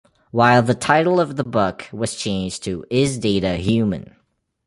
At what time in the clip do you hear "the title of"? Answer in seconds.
0.63-1.35